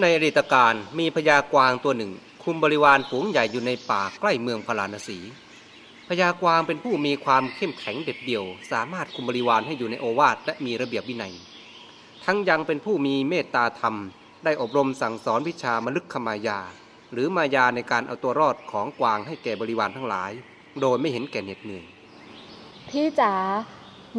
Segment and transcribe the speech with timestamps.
[0.00, 2.12] ในอดีตการมีพญากวางตัวหนึ่ง
[2.44, 5.18] คุมบริวารฝูงใหญ่อยู่ในป่าใกล้เมืองพาราณสี
[6.08, 11.34] พญากวางเป็นผู้มีความเข้มแข็งเด็ดเดี่ยว สามารถคุมบริวารให้อยู่ในโอวาทและมีระเบียบวินัย
[12.24, 13.96] ทั้งยังเป็นผู้มีเมตตาธรรม
[14.44, 16.60] ได้อบรมสั่งสอนวิชามลึกขมายา
[17.12, 20.32] หรือมายาในการเอาตัวรอดของกวางให้แก่บริวารทั้งหลาย
[20.80, 21.84] โดยไม่เห็นแก่เหน็ดเหนื่อย
[22.88, 23.34] พี่จ๋า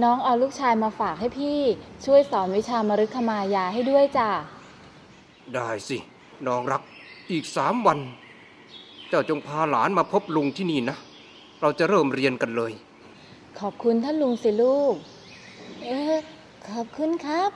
[0.03, 1.59] น้องเอาลูกชายมาฝากให้พี่
[2.05, 4.29] ช่วยสอนวิชามฤคมายาให้ด้วยจ้ะ
[5.55, 5.97] ได้สิ
[6.47, 6.81] น้องรัก
[7.31, 7.99] อีกสามวัน
[9.09, 10.97] เจ้าจงพาหลานมาพบลุงที่นี่นะ
[11.61, 12.71] เราจะเริ่มเรียนกันเลย
[13.59, 14.95] ขอบคุณท่านลุงสิลูก
[15.85, 16.15] เออ
[16.69, 17.51] ขอบคุณครับ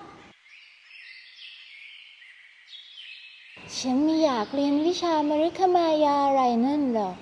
[3.80, 7.16] ฉันไม่อยากเรียนวิชามฤคมายาอะไรนั่นหรอก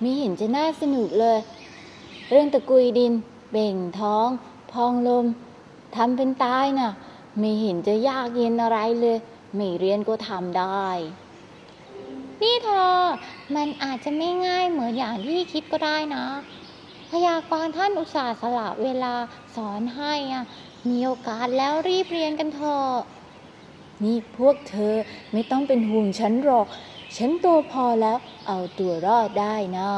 [0.00, 1.38] ไม่เห็นจะน่าสนุกเลย
[2.30, 3.12] เรื่องตะกุยดิน
[3.50, 4.28] เบ่งท้อง
[4.72, 5.26] พองลม
[5.96, 6.90] ทำเป็นตายน่ะ
[7.38, 9.18] ไม่เห็นจะยากเย็นอะไรเลย
[9.56, 10.88] ไม่เรียนก็ทำได้
[12.42, 12.96] นี่เธอ
[13.54, 16.26] มันอาจจะไม่ง่ายเหมือนอย่างที่คิดก็ได้นะ
[17.10, 19.14] พยากรณ์ท่านอุตส่าห์สละเวลา
[19.56, 20.44] สอนให้อะ
[20.88, 22.94] มีโอกาสแล้วรีบเรียนกันเถอะ
[24.02, 24.94] นี่พวกเธอ
[25.32, 26.66] ไม่ต้องเป็นห่วงฉันหรอก
[27.16, 29.90] ฉันโตพอแล้วเอาตัวรอดได้นะ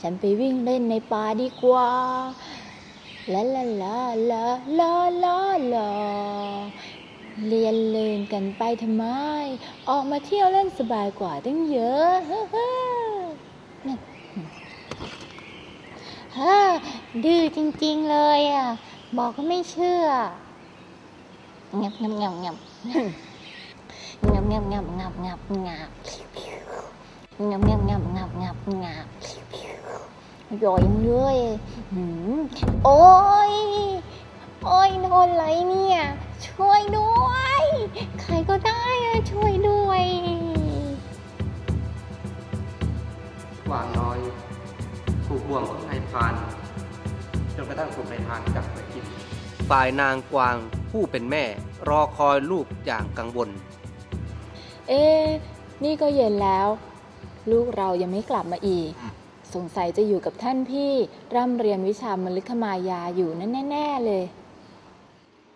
[0.00, 1.88] ฉันไปวิ่งเล่นในป่าดีกว่า
[3.32, 3.98] ลาลาลา
[4.30, 4.44] ลา
[4.78, 4.94] ลา
[5.24, 5.38] ลา
[5.74, 5.90] ลา
[7.48, 9.04] เรียนเล่นกันไปทำไม
[9.88, 13.24] ออกมาเที่ยวเล่นสบายกว่าตั้งเยอะเฮ้อ
[13.86, 13.98] นั่น
[16.38, 16.58] ฮ่า
[17.24, 18.66] ดื้อจริงๆเลยอะ
[19.16, 20.04] บอกก็ไม่เชื่อ
[21.80, 22.56] งับงับงับงับ
[24.32, 25.80] งับงับงับงับงับ
[27.48, 29.06] งับงับงับงับงับงับงับ
[30.62, 31.38] ย่อยเลย
[32.84, 32.98] โอ้
[33.50, 33.52] ย
[38.20, 40.02] ใครก็ได้อะช่วยด้วย
[43.68, 44.18] กวางน้อย
[45.26, 46.34] ถูกบ่วงของนายพราน
[47.56, 49.04] จนกระทั่งถูกนายพรานจับไปกิน
[49.70, 50.56] ฝ่ายนางกวาง
[50.90, 51.44] ผู้เป็นแม่
[51.88, 53.48] รอคอยลูกอย่างกังวล
[54.88, 55.26] เอ๊ะ
[55.84, 56.68] นี่ก็เย็นแล้ว
[57.50, 58.90] ลูกเรายังไม่กลับมาอีก
[59.54, 60.92] สงสัยจะอยู่กับท่านพี่
[61.34, 64.24] ร่ำเรียนวิชามฤคมายาอยู่นั่นแน่ ๆ เลย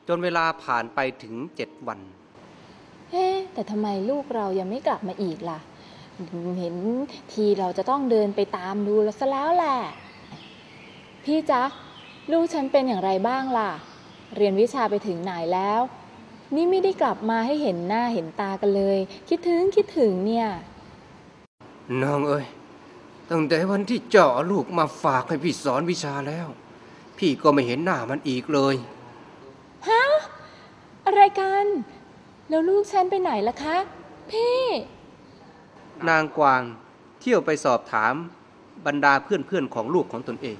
[0.08, 2.00] จนเวลาผ่านไปถึงเจ็ดวัน
[3.12, 5.58] เอ๊ะแต่ทำไมลูกเรายังไม่กลับมาอีกล่ะ
[6.58, 6.76] เห็น
[7.32, 9.78] ทีเราจะต้องเดินไปตามดูแล้วซะแล้วแหละ
[11.24, 11.62] พี่จ๊ะ
[12.32, 13.70] ลูกฉันเป็นอย่างไรบ้างล่ะ
[14.36, 15.80] เรียนวิชาไปถึงไหนแล้ว
[16.54, 20.48] นี่ไม่ได้กลับมาให้เห็นหน้าเห็นตากันเลย คิดถึงคิดถึงเนี่ย
[22.02, 22.46] น้องเอ้ย
[23.30, 26.46] ตั้งแต่วันที่เจาะลูกมาฝากให้พี่สอนวิชาแล้ว
[27.18, 28.74] พี่ก็ไม่เห็นหน้ามันอีกเลย
[29.88, 30.04] ฮะ
[31.06, 31.66] อะไรกัน
[32.52, 33.76] แล้วลูกฉันไปไหนล่ะคะ
[34.30, 34.62] พี่
[36.08, 36.62] นางกวาง
[37.20, 38.14] เที่ยวไปสอบถาม
[38.86, 40.56] บรรดาเพื่อนๆของลูกของตนเอง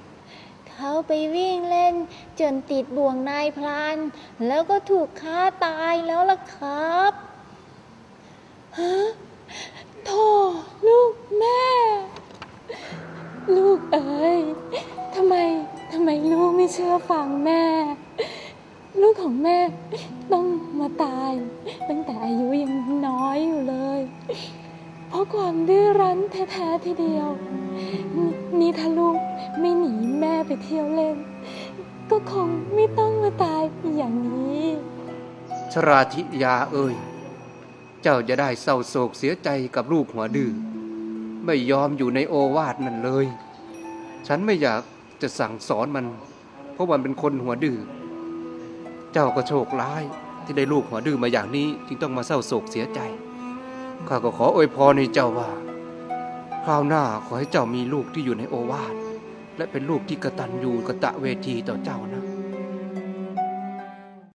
[0.69, 1.95] เขาไปวิ่งเล่น
[2.39, 3.97] จนติดบ่วงนายพราน
[4.47, 7.13] แล้วก็ถูกฆ่าตายแล้วล่ะครับ
[8.77, 8.93] ฮะ
[10.05, 10.27] โธ่
[10.87, 11.65] ลูกแม่
[13.55, 14.39] ลูกเอ๋ย
[15.15, 15.35] ทำไม
[15.93, 17.63] ทำไมลูกไม่เชื่อฟังแม่
[19.03, 19.59] ลูกของแม่
[20.33, 20.45] ต้อง
[20.79, 21.31] มาตาย
[21.89, 22.73] ตั้งแต่อายุยัง
[23.07, 24.01] น้อยอยู่เลย
[25.09, 26.19] เพราะความดื้อรั้น
[26.51, 27.27] แท้ๆทีเดียว
[28.59, 29.17] นี่ถ้าลูก
[29.59, 31.17] ไม่หนีแม่ไปเที่ยวเล่น
[32.11, 33.61] ก็คงไม่ต้องมาตาย
[33.97, 34.63] อย่างนี้
[35.73, 36.95] ชราธิยาเอ่ย
[38.01, 40.51] เจ้าจะได้เศร้าโศกเสียใจกับลูกหัวดื้อ
[41.45, 43.25] ไม่ยอมอยู่ในโอวาทนั่นเลย
[44.27, 44.81] ฉันไม่อยาก
[45.21, 46.05] จะสั่งสอนมัน
[46.73, 47.77] เพราะมันเป็นคนหัวดื้อ
[49.13, 50.03] เจ้าก็โชคร้าย
[50.45, 52.99] ที่ได้ลูกหัวดื้อมาอย่างนี้จึงต้องมาเศร้าโศกเสียใจ
[54.07, 55.49] ข้าก็ขออวยพรให้เจ้าว่า
[56.65, 58.93] คราวหน้าขอให้เจ้ามีลูกที่อยู่ในโอวาท
[59.57, 62.22] และเป็นลูกที่กระตันยูกระตะเวทีต่อเจ้านะ